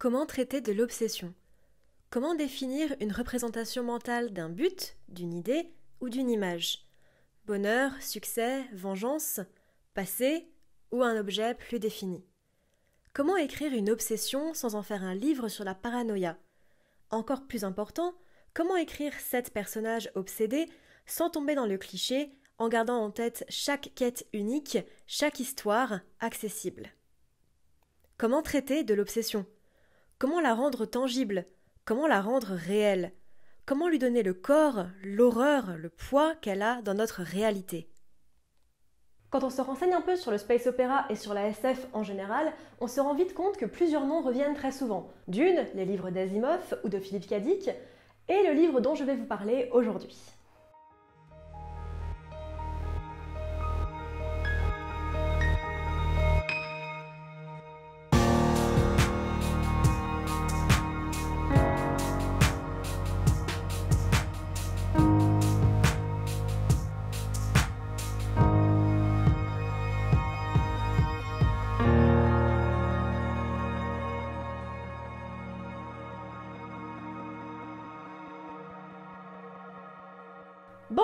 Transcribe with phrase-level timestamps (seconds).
[0.00, 1.34] Comment traiter de l'obsession?
[2.08, 6.86] Comment définir une représentation mentale d'un but, d'une idée ou d'une image?
[7.44, 9.40] Bonheur, succès, vengeance,
[9.92, 10.48] passé
[10.90, 12.24] ou un objet plus défini?
[13.12, 16.38] Comment écrire une obsession sans en faire un livre sur la paranoïa?
[17.10, 18.14] Encore plus important,
[18.54, 20.64] comment écrire sept personnages obsédés
[21.04, 26.88] sans tomber dans le cliché en gardant en tête chaque quête unique, chaque histoire accessible?
[28.16, 29.44] Comment traiter de l'obsession?
[30.20, 31.46] Comment la rendre tangible?
[31.86, 33.12] Comment la rendre réelle?
[33.64, 37.88] Comment lui donner le corps, l'horreur, le poids qu'elle a dans notre réalité?
[39.30, 42.02] Quand on se renseigne un peu sur le space opéra et sur la SF en
[42.02, 45.08] général, on se rend vite compte que plusieurs noms reviennent très souvent.
[45.26, 47.70] Dune, les livres d'Asimov ou de Philippe Cadic,
[48.28, 50.18] et le livre dont je vais vous parler aujourd'hui.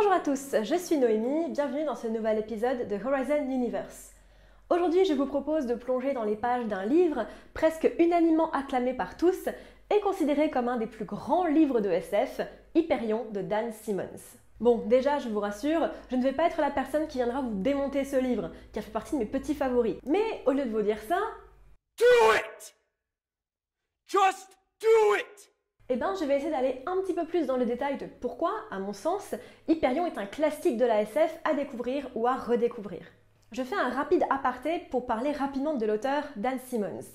[0.06, 4.12] Bonjour à tous, je suis Noémie, bienvenue dans ce nouvel épisode de Horizon Universe.
[4.70, 9.16] Aujourd'hui, je vous propose de plonger dans les pages d'un livre presque unanimement acclamé par
[9.16, 9.48] tous
[9.90, 12.40] et considéré comme un des plus grands livres de SF,
[12.77, 14.38] Hyperion de Dan Simmons.
[14.60, 17.60] Bon, déjà, je vous rassure, je ne vais pas être la personne qui viendra vous
[17.60, 19.96] démonter ce livre, qui a fait partie de mes petits favoris.
[20.06, 21.18] Mais au lieu de vous dire ça...
[21.98, 22.77] Do it!
[24.06, 25.55] Just do it!
[25.89, 28.51] Eh bien, je vais essayer d'aller un petit peu plus dans le détail de pourquoi,
[28.73, 29.37] à mon sens,
[29.69, 33.03] Hyperion est un classique de la SF à découvrir ou à redécouvrir.
[33.53, 37.07] Je fais un rapide aparté pour parler rapidement de l'auteur Dan Simmons.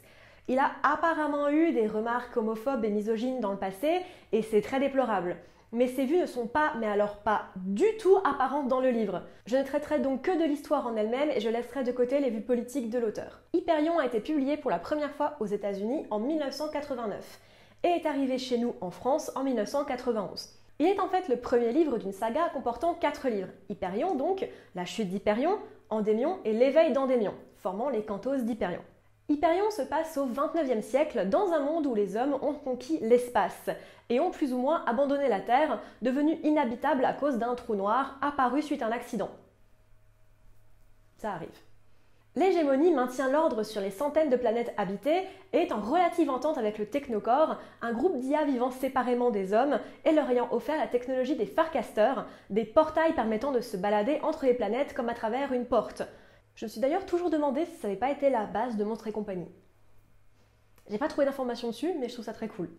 [0.47, 4.79] Il a apparemment eu des remarques homophobes et misogynes dans le passé, et c'est très
[4.79, 5.35] déplorable.
[5.73, 9.23] Mais ces vues ne sont pas, mais alors pas du tout apparentes dans le livre.
[9.47, 12.29] Je ne traiterai donc que de l'histoire en elle-même et je laisserai de côté les
[12.29, 13.41] vues politiques de l'auteur.
[13.51, 17.41] Hyperion a été publié pour la première fois aux États-Unis en 1989
[17.83, 20.49] et est arrivé chez nous en France en 1991.
[20.79, 23.49] Il est en fait le premier livre d'une saga comportant quatre livres.
[23.69, 25.59] Hyperion donc, la chute d'Hyperion,
[25.89, 28.81] Endémion et l'éveil d'Endémion, formant les cantos d'Hyperion.
[29.29, 33.69] Hyperion se passe au 29e siècle dans un monde où les hommes ont conquis l'espace
[34.09, 38.17] et ont plus ou moins abandonné la Terre, devenue inhabitable à cause d'un trou noir
[38.21, 39.29] apparu suite à un accident.
[41.17, 41.49] Ça arrive.
[42.37, 46.77] L'hégémonie maintient l'ordre sur les centaines de planètes habitées et est en relative entente avec
[46.77, 51.35] le Technocore, un groupe d'IA vivant séparément des hommes et leur ayant offert la technologie
[51.35, 55.65] des Farcasters, des portails permettant de se balader entre les planètes comme à travers une
[55.65, 56.03] porte.
[56.55, 59.07] Je me suis d'ailleurs toujours demandé si ça n'avait pas été la base de Monstres
[59.07, 59.51] et compagnie.
[60.89, 62.69] J'ai pas trouvé d'informations dessus, mais je trouve ça très cool.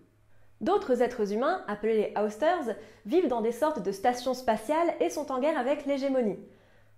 [0.62, 5.30] D'autres êtres humains, appelés les Austers, vivent dans des sortes de stations spatiales et sont
[5.30, 6.38] en guerre avec l'hégémonie.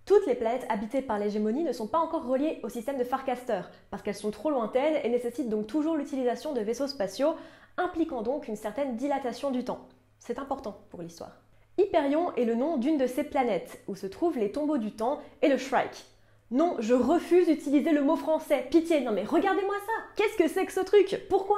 [0.05, 3.61] Toutes les planètes habitées par l'hégémonie ne sont pas encore reliées au système de Farcaster,
[3.89, 7.33] parce qu'elles sont trop lointaines et nécessitent donc toujours l'utilisation de vaisseaux spatiaux,
[7.77, 9.87] impliquant donc une certaine dilatation du temps.
[10.19, 11.41] C'est important pour l'histoire.
[11.79, 15.21] Hyperion est le nom d'une de ces planètes, où se trouvent les tombeaux du temps
[15.41, 16.05] et le Shrike.
[16.51, 20.67] Non, je refuse d'utiliser le mot français, pitié, non mais regardez-moi ça Qu'est-ce que c'est
[20.67, 21.19] que ce truc?
[21.29, 21.57] Pourquoi?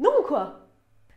[0.00, 0.67] Non quoi?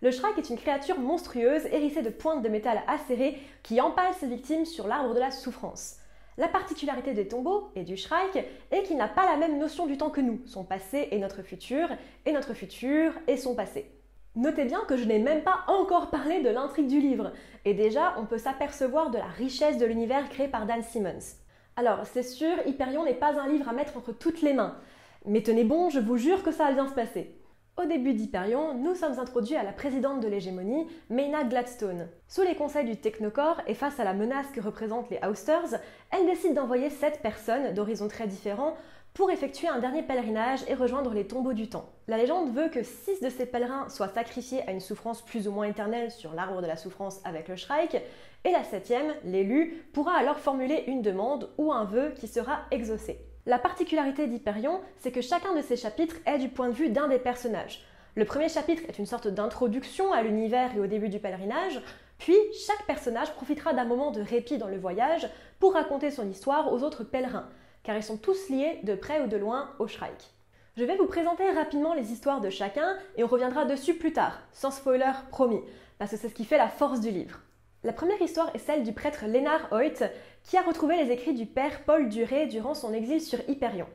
[0.01, 4.27] Le Shrike est une créature monstrueuse hérissée de pointes de métal acérées qui empale ses
[4.27, 5.97] victimes sur l'arbre de la souffrance.
[6.37, 9.97] La particularité des tombeaux et du Shrike est qu'il n'a pas la même notion du
[9.97, 11.87] temps que nous, son passé et notre futur,
[12.25, 13.91] et notre futur et son passé.
[14.35, 17.31] Notez bien que je n'ai même pas encore parlé de l'intrigue du livre,
[17.65, 21.35] et déjà on peut s'apercevoir de la richesse de l'univers créé par Dan Simmons.
[21.75, 24.77] Alors c'est sûr, Hyperion n'est pas un livre à mettre entre toutes les mains,
[25.25, 27.35] mais tenez bon, je vous jure que ça va bien se passer.
[27.77, 32.09] Au début d'Hyperion, nous sommes introduits à la présidente de l'hégémonie, Maynard Gladstone.
[32.27, 35.79] Sous les conseils du Technocore et face à la menace que représentent les Ousters,
[36.11, 38.75] elle décide d'envoyer sept personnes d'horizons très différents
[39.13, 41.89] pour effectuer un dernier pèlerinage et rejoindre les tombeaux du temps.
[42.09, 45.51] La légende veut que six de ces pèlerins soient sacrifiés à une souffrance plus ou
[45.51, 47.97] moins éternelle sur l'arbre de la souffrance avec le Shrike,
[48.43, 53.30] et la septième, l'élu, pourra alors formuler une demande ou un vœu qui sera exaucé.
[53.47, 57.07] La particularité d'Hyperion, c'est que chacun de ces chapitres est du point de vue d'un
[57.07, 57.83] des personnages.
[58.15, 61.81] Le premier chapitre est une sorte d'introduction à l'univers et au début du pèlerinage,
[62.19, 65.27] puis chaque personnage profitera d'un moment de répit dans le voyage
[65.59, 67.49] pour raconter son histoire aux autres pèlerins,
[67.81, 70.29] car ils sont tous liés de près ou de loin au Shrike.
[70.77, 74.39] Je vais vous présenter rapidement les histoires de chacun et on reviendra dessus plus tard,
[74.51, 75.61] sans spoiler promis,
[75.97, 77.39] parce que c'est ce qui fait la force du livre.
[77.83, 80.11] La première histoire est celle du prêtre Lénard Hoyt,
[80.43, 83.87] qui a retrouvé les écrits du père Paul Duré durant son exil sur Hyperion.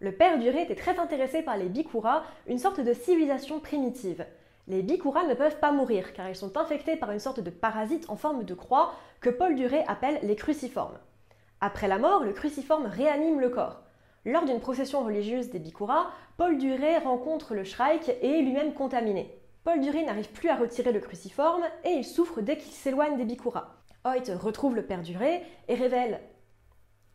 [0.00, 4.26] Le père Duré était très intéressé par les Bikura, une sorte de civilisation primitive.
[4.68, 8.08] Les Bikura ne peuvent pas mourir car ils sont infectés par une sorte de parasite
[8.08, 10.98] en forme de croix que Paul Duré appelle les cruciformes.
[11.60, 13.80] Après la mort, le cruciforme réanime le corps.
[14.24, 19.38] Lors d'une procession religieuse des Bikura, Paul Duré rencontre le Shrike et est lui-même contaminé.
[19.64, 23.24] Paul Duré n'arrive plus à retirer le cruciforme et il souffre dès qu'il s'éloigne des
[23.24, 23.81] Bikura.
[24.04, 25.00] Hoyt retrouve le père
[25.68, 26.20] et révèle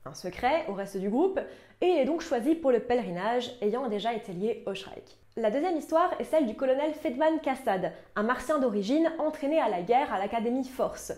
[0.06, 1.38] un secret au reste du groupe
[1.82, 5.18] et il est donc choisi pour le pèlerinage ayant déjà été lié au Shrike.
[5.36, 9.82] La deuxième histoire est celle du colonel Fedman Kassad, un martien d'origine entraîné à la
[9.82, 11.12] guerre à l'Académie Force.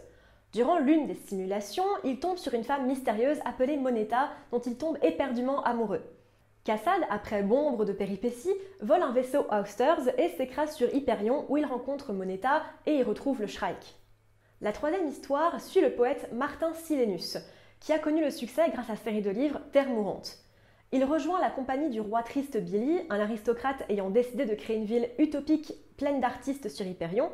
[0.53, 4.97] Durant l'une des simulations, il tombe sur une femme mystérieuse appelée Moneta, dont il tombe
[5.03, 6.01] éperdument amoureux.
[6.63, 11.65] Kassad, après bombe de péripéties, vole un vaisseau Austers et s'écrase sur Hyperion où il
[11.65, 13.98] rencontre Moneta et y retrouve le Shrike.
[14.61, 17.37] La troisième histoire suit le poète Martin Silenus,
[17.79, 20.37] qui a connu le succès grâce à sa série de livres Terre mourante.
[20.91, 24.83] Il rejoint la compagnie du roi Triste Billy, un aristocrate ayant décidé de créer une
[24.83, 27.31] ville utopique pleine d'artistes sur Hyperion,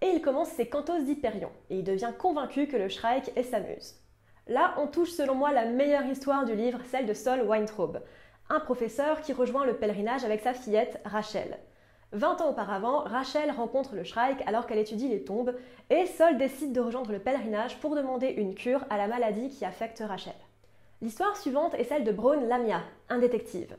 [0.00, 3.58] et il commence ses cantos d'Hyperion, et il devient convaincu que le Shrike est sa
[3.58, 3.96] muse.
[4.46, 8.00] Là, on touche selon moi la meilleure histoire du livre, celle de Sol Weintraub,
[8.48, 11.58] un professeur qui rejoint le pèlerinage avec sa fillette Rachel.
[12.12, 15.54] Vingt ans auparavant, Rachel rencontre le Shrike alors qu'elle étudie les tombes,
[15.90, 19.64] et Sol décide de rejoindre le pèlerinage pour demander une cure à la maladie qui
[19.64, 20.34] affecte Rachel.
[21.02, 23.76] L'histoire suivante est celle de Braun Lamia, un détective.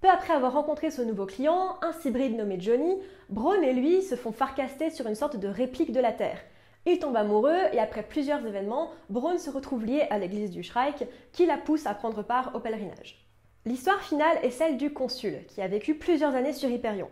[0.00, 4.16] Peu après avoir rencontré ce nouveau client, un hybride nommé Johnny, Braun et lui se
[4.16, 6.40] font farcaster sur une sorte de réplique de la Terre.
[6.86, 11.04] Ils tombent amoureux et après plusieurs événements, Braun se retrouve lié à l'église du Shrike
[11.32, 13.26] qui la pousse à prendre part au pèlerinage.
[13.66, 17.10] L'histoire finale est celle du consul, qui a vécu plusieurs années sur Hyperion.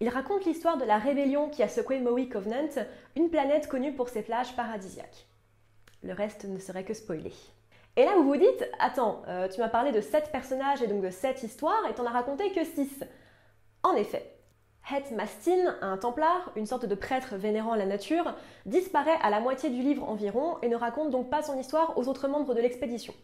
[0.00, 2.68] Il raconte l'histoire de la rébellion qui a secoué Maui Covenant,
[3.16, 5.26] une planète connue pour ses plages paradisiaques.
[6.04, 7.32] Le reste ne serait que spoilé.
[7.96, 11.02] Et là, vous vous dites, attends, euh, tu m'as parlé de 7 personnages et donc
[11.02, 13.02] de 7 histoires et t'en as raconté que 6.
[13.82, 14.38] En effet,
[14.88, 18.36] Het Mastin, un templard, une sorte de prêtre vénérant la nature,
[18.66, 22.06] disparaît à la moitié du livre environ et ne raconte donc pas son histoire aux
[22.06, 23.14] autres membres de l'expédition.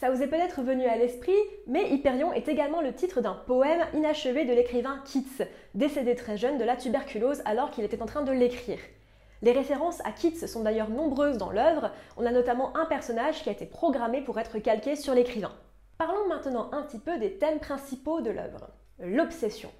[0.00, 1.36] Ça vous est peut-être venu à l'esprit,
[1.66, 5.44] mais Hyperion est également le titre d'un poème inachevé de l'écrivain Keats,
[5.74, 8.78] décédé très jeune de la tuberculose alors qu'il était en train de l'écrire.
[9.42, 13.50] Les références à Keats sont d'ailleurs nombreuses dans l'œuvre, on a notamment un personnage qui
[13.50, 15.52] a été programmé pour être calqué sur l'écrivain.
[15.98, 18.70] Parlons maintenant un petit peu des thèmes principaux de l'œuvre.
[19.00, 19.70] L'obsession.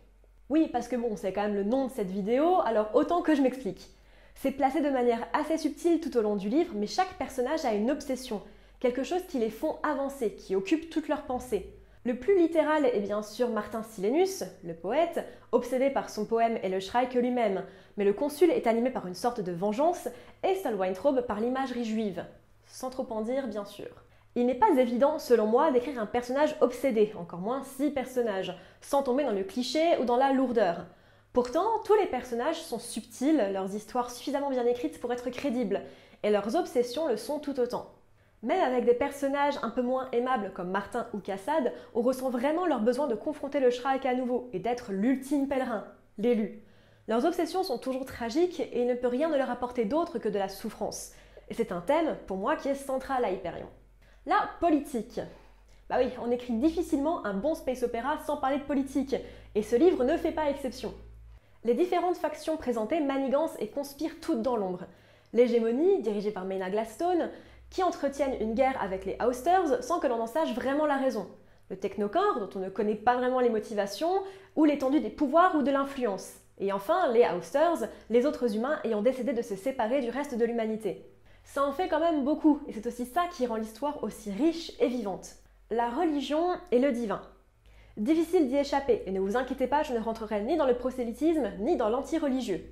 [0.50, 3.34] Oui, parce que bon, c'est quand même le nom de cette vidéo, alors autant que
[3.34, 3.88] je m'explique.
[4.34, 7.73] C'est placé de manière assez subtile tout au long du livre, mais chaque personnage a
[7.73, 8.43] une obsession,
[8.81, 11.77] quelque chose qui les font avancer, qui occupe toutes leurs pensées.
[12.05, 15.23] Le plus littéral est bien sûr Martin Silenus, le poète,
[15.53, 17.62] obsédé par son poème et le Shrike lui-même,
[17.99, 20.09] mais le consul est animé par une sorte de vengeance
[20.43, 22.25] et Sol Weintraub par l'imagerie juive.
[22.67, 23.88] Sans trop en dire, bien sûr.
[24.35, 29.03] Il n'est pas évident, selon moi, d'écrire un personnage obsédé, encore moins six personnages, sans
[29.03, 30.87] tomber dans le cliché ou dans la lourdeur.
[31.35, 35.83] Pourtant, tous les personnages sont subtils, leurs histoires suffisamment bien écrites pour être crédibles,
[36.23, 37.91] et leurs obsessions le sont tout autant.
[38.42, 42.64] Même avec des personnages un peu moins aimables comme Martin ou Cassad, on ressent vraiment
[42.64, 45.84] leur besoin de confronter le Shrike à nouveau et d'être l'ultime pèlerin,
[46.16, 46.62] l'élu.
[47.06, 50.28] Leurs obsessions sont toujours tragiques et il ne peut rien de leur apporter d'autre que
[50.28, 51.12] de la souffrance.
[51.50, 53.69] Et c'est un thème, pour moi, qui est central à Hyperion.
[54.25, 55.20] La politique.
[55.90, 59.16] Bah oui, on écrit difficilement un bon space opéra sans parler de politique,
[59.54, 60.94] et ce livre ne fait pas exception.
[61.64, 64.85] Les différentes factions présentées manigancent et conspirent toutes dans l'ombre.
[65.32, 67.30] L'hégémonie, dirigée par Maynard Gladstone,
[67.71, 71.29] qui entretiennent une guerre avec les Austers sans que l'on en sache vraiment la raison.
[71.71, 74.23] Le technocore, dont on ne connaît pas vraiment les motivations,
[74.57, 76.35] ou l'étendue des pouvoirs ou de l'influence.
[76.59, 80.45] Et enfin, les Austers, les autres humains ayant décidé de se séparer du reste de
[80.45, 81.07] l'humanité.
[81.45, 84.73] Ça en fait quand même beaucoup, et c'est aussi ça qui rend l'histoire aussi riche
[84.79, 85.37] et vivante.
[85.71, 87.23] La religion et le divin.
[87.97, 91.50] Difficile d'y échapper, et ne vous inquiétez pas, je ne rentrerai ni dans le prosélytisme,
[91.61, 92.65] ni dans l'anti-religieux.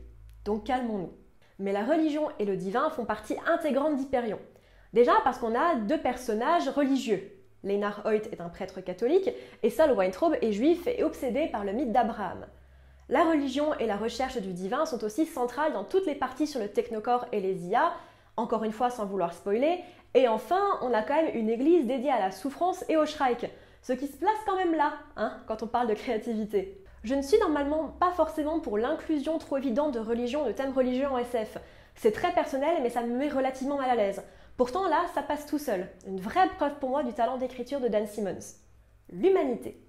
[0.44, 1.12] Donc calmons-nous.
[1.58, 4.38] Mais la religion et le divin font partie intégrante d'Hyperion.
[4.92, 7.30] Déjà parce qu'on a deux personnages religieux.
[7.62, 9.30] Leinard Hoyt est un prêtre catholique
[9.62, 12.46] et Saul Weintraub est juif et obsédé par le mythe d'Abraham.
[13.10, 16.60] La religion et la recherche du divin sont aussi centrales dans toutes les parties sur
[16.60, 17.92] le technocore et les IA,
[18.36, 19.80] encore une fois sans vouloir spoiler.
[20.14, 23.46] Et enfin, on a quand même une église dédiée à la souffrance et au Shrike,
[23.82, 26.82] ce qui se place quand même là, hein, quand on parle de créativité.
[27.04, 31.06] Je ne suis normalement pas forcément pour l'inclusion trop évidente de religion, de thèmes religieux
[31.06, 31.58] en SF.
[31.94, 34.22] C'est très personnel, mais ça me met relativement mal à l'aise.
[34.58, 35.86] Pourtant là, ça passe tout seul.
[36.04, 38.56] Une vraie preuve pour moi du talent d'écriture de Dan Simmons.
[39.08, 39.80] L'humanité.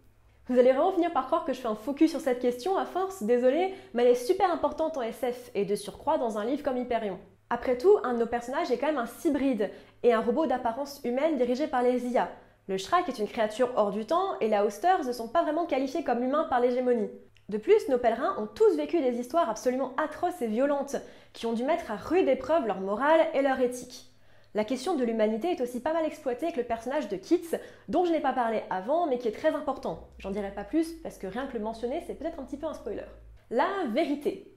[0.47, 2.85] Vous allez vraiment finir par croire que je fais un focus sur cette question à
[2.85, 6.61] force, désolé, mais elle est super importante en SF et de surcroît dans un livre
[6.61, 7.17] comme Hyperion.
[7.49, 9.71] Après tout, un de nos personnages est quand même un cybride
[10.03, 12.29] et un robot d'apparence humaine dirigé par les IA.
[12.67, 15.65] Le Shrike est une créature hors du temps et les Hausters ne sont pas vraiment
[15.65, 17.09] qualifiés comme humains par l'hégémonie.
[17.49, 20.97] De plus, nos pèlerins ont tous vécu des histoires absolument atroces et violentes,
[21.33, 24.08] qui ont dû mettre à rude épreuve leur morale et leur éthique.
[24.55, 28.05] La question de l'humanité est aussi pas mal exploitée avec le personnage de Keats, dont
[28.05, 30.07] je n'ai pas parlé avant, mais qui est très important.
[30.17, 32.65] J'en dirai pas plus, parce que rien que le mentionner, c'est peut-être un petit peu
[32.65, 33.05] un spoiler.
[33.51, 34.51] La vérité.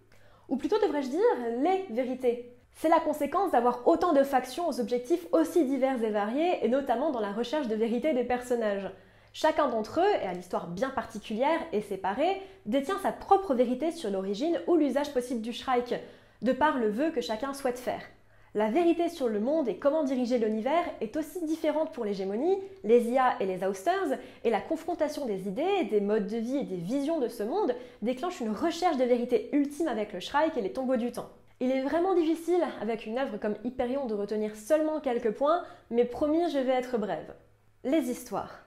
[0.48, 1.20] Ou plutôt devrais-je dire
[1.62, 2.56] les vérités.
[2.74, 7.10] C'est la conséquence d'avoir autant de factions aux objectifs aussi divers et variés, et notamment
[7.10, 8.90] dans la recherche de vérité des personnages.
[9.34, 14.10] Chacun d'entre eux, et à l'histoire bien particulière et séparée, détient sa propre vérité sur
[14.10, 15.96] l'origine ou l'usage possible du Shrike,
[16.40, 18.00] de par le vœu que chacun souhaite faire.
[18.54, 23.08] La vérité sur le monde et comment diriger l'univers est aussi différente pour l'hégémonie, les
[23.08, 26.76] IA et les Ousters, et la confrontation des idées, des modes de vie et des
[26.76, 30.72] visions de ce monde déclenche une recherche de vérité ultime avec le Shrike et les
[30.72, 31.30] tombeaux du temps.
[31.60, 36.04] Il est vraiment difficile, avec une œuvre comme Hyperion, de retenir seulement quelques points, mais
[36.04, 37.32] promis, je vais être brève.
[37.84, 38.66] Les histoires.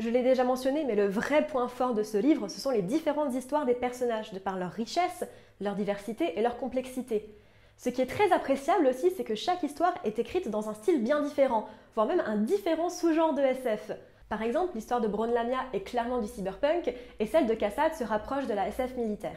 [0.00, 2.82] Je l'ai déjà mentionné, mais le vrai point fort de ce livre, ce sont les
[2.82, 5.22] différentes histoires des personnages, de par leur richesse,
[5.60, 7.32] leur diversité et leur complexité.
[7.76, 11.02] Ce qui est très appréciable aussi, c'est que chaque histoire est écrite dans un style
[11.02, 13.92] bien différent, voire même un différent sous-genre de SF.
[14.28, 18.04] Par exemple, l'histoire de Braun Lamia est clairement du cyberpunk et celle de Cassad se
[18.04, 19.36] rapproche de la SF militaire.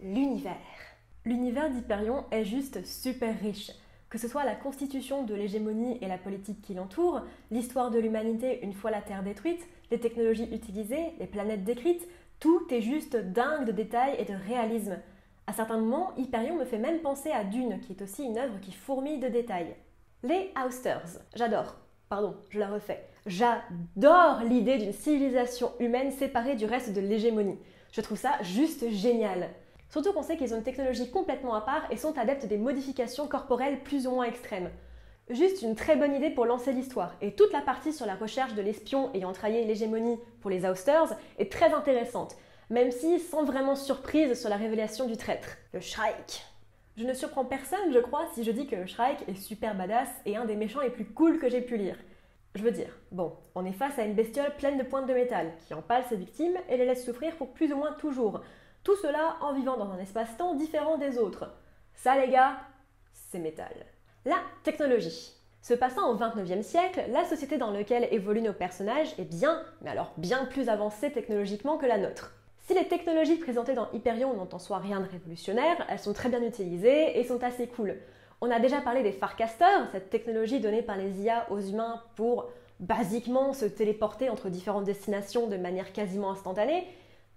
[0.00, 0.54] L'univers.
[1.24, 3.72] L'univers d'Hyperion est juste super riche.
[4.08, 8.60] Que ce soit la constitution de l'hégémonie et la politique qui l'entoure, l'histoire de l'humanité
[8.62, 12.08] une fois la Terre détruite, les technologies utilisées, les planètes décrites,
[12.40, 14.96] tout est juste dingue de détails et de réalisme.
[15.48, 18.60] À certains moments, Hyperion me fait même penser à Dune, qui est aussi une œuvre
[18.60, 19.74] qui fourmille de détails.
[20.22, 21.76] Les Austers, j'adore.
[22.10, 23.02] Pardon, je la refais.
[23.24, 27.58] J'adore l'idée d'une civilisation humaine séparée du reste de l'hégémonie.
[27.92, 29.48] Je trouve ça juste génial.
[29.88, 33.26] Surtout qu'on sait qu'ils ont une technologie complètement à part et sont adeptes des modifications
[33.26, 34.68] corporelles plus ou moins extrêmes.
[35.30, 37.14] Juste une très bonne idée pour lancer l'histoire.
[37.22, 41.16] Et toute la partie sur la recherche de l'espion ayant trahi l'hégémonie pour les Austers
[41.38, 42.36] est très intéressante,
[42.70, 46.44] même si sans vraiment surprise sur la révélation du traître, le Shrike.
[46.96, 50.08] Je ne surprends personne, je crois, si je dis que le Shrike est super badass
[50.26, 51.96] et un des méchants les plus cool que j'ai pu lire.
[52.54, 55.52] Je veux dire, bon, on est face à une bestiole pleine de pointes de métal,
[55.66, 58.40] qui empale ses victimes et les laisse souffrir pour plus ou moins toujours.
[58.82, 61.50] Tout cela en vivant dans un espace-temps différent des autres.
[61.94, 62.58] Ça les gars,
[63.12, 63.74] c'est métal.
[64.24, 65.34] La technologie.
[65.62, 69.90] Se passant au XXIXe siècle, la société dans laquelle évoluent nos personnages est bien, mais
[69.90, 72.32] alors bien plus avancée technologiquement que la nôtre.
[72.68, 76.28] Si les technologies présentées dans Hyperion n'ont en soi rien de révolutionnaire, elles sont très
[76.28, 77.96] bien utilisées et sont assez cool.
[78.42, 82.50] On a déjà parlé des Farcasters, cette technologie donnée par les IA aux humains pour
[82.78, 86.86] basiquement se téléporter entre différentes destinations de manière quasiment instantanée,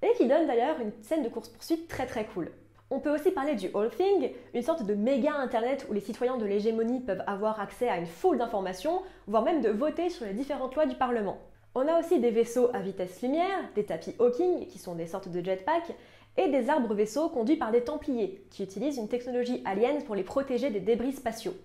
[0.02, 2.52] et qui donne d'ailleurs une scène de course-poursuite très très cool.
[2.90, 6.36] On peut aussi parler du All Thing, une sorte de méga internet où les citoyens
[6.36, 10.34] de l'hégémonie peuvent avoir accès à une foule d'informations, voire même de voter sur les
[10.34, 11.38] différentes lois du Parlement.
[11.74, 15.30] On a aussi des vaisseaux à vitesse lumière, des tapis Hawking, qui sont des sortes
[15.30, 15.96] de jetpacks,
[16.38, 20.24] et des arbres vaisseaux conduits par des Templiers, qui utilisent une technologie alien pour les
[20.24, 21.56] protéger des débris spatiaux.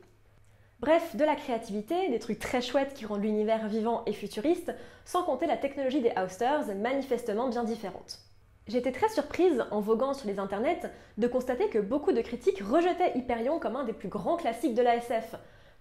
[0.79, 4.73] Bref, de la créativité, des trucs très chouettes qui rendent l'univers vivant et futuriste,
[5.05, 8.21] sans compter la technologie des Hausters, manifestement bien différente.
[8.69, 10.83] Été très surprise en voguant sur les internets
[11.19, 14.83] de constater que beaucoup de critiques rejetaient Hyperion comme un des plus grands classiques de
[14.83, 15.37] la SF.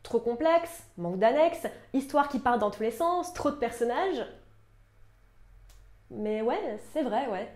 [0.06, 4.24] Trop complexe, manque d'annexes, histoire qui part dans tous les sens, trop de personnages.
[6.12, 7.52] Mais ouais, c'est vrai, ouais.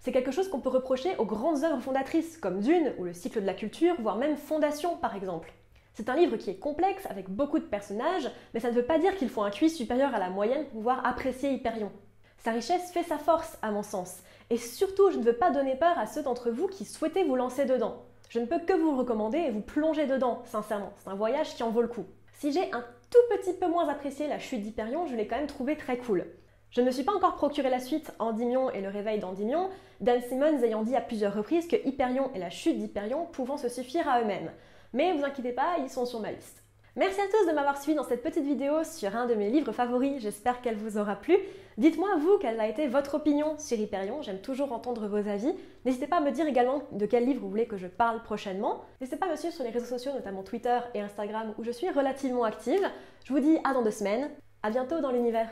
[0.00, 3.40] C'est quelque chose qu'on peut reprocher aux grandes œuvres fondatrices comme Dune ou le cycle
[3.40, 5.54] de la culture, voire même Fondation par exemple.
[5.94, 8.98] C'est un livre qui est complexe, avec beaucoup de personnages, mais ça ne veut pas
[8.98, 11.90] dire qu'il faut un QI supérieur à la moyenne pour pouvoir apprécier Hyperion.
[12.36, 14.18] Sa richesse fait sa force, à mon sens,
[14.50, 17.36] et surtout, je ne veux pas donner peur à ceux d'entre vous qui souhaitez vous
[17.36, 18.04] lancer dedans.
[18.34, 20.92] Je ne peux que vous recommander et vous plonger dedans, sincèrement.
[20.96, 22.04] C'est un voyage qui en vaut le coup.
[22.32, 25.46] Si j'ai un tout petit peu moins apprécié la chute d'Hyperion, je l'ai quand même
[25.46, 26.26] trouvé très cool.
[26.70, 30.20] Je ne me suis pas encore procuré la suite Endymion et le réveil d'Endymion, Dan
[30.20, 34.08] Simmons ayant dit à plusieurs reprises que Hyperion et la chute d'Hyperion pouvant se suffire
[34.08, 34.50] à eux-mêmes.
[34.92, 36.63] Mais vous inquiétez pas, ils sont sur ma liste.
[36.96, 39.72] Merci à tous de m'avoir suivi dans cette petite vidéo sur un de mes livres
[39.72, 41.36] favoris, j'espère qu'elle vous aura plu.
[41.76, 45.52] Dites-moi vous quelle a été votre opinion sur Hyperion, j'aime toujours entendre vos avis.
[45.84, 48.84] N'hésitez pas à me dire également de quel livre vous voulez que je parle prochainement.
[49.00, 51.72] N'hésitez pas à me suivre sur les réseaux sociaux, notamment Twitter et Instagram où je
[51.72, 52.88] suis relativement active.
[53.24, 54.30] Je vous dis à dans deux semaines,
[54.62, 55.50] à bientôt dans l'univers.